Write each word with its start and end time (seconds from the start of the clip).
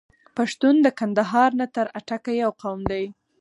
پښتون 0.37 0.75
د 0.85 0.87
کندهار 0.99 1.49
نه 1.59 1.67
تر 1.75 1.85
اټکه 1.99 2.31
یو 2.41 2.51
قوم 2.61 2.79
دی. 2.91 3.03